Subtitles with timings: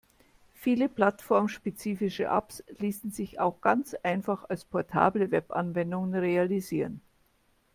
[0.55, 7.01] Viele plattformspezifische Apps ließen sich auch ganz einfach als portable Webanwendung realisieren.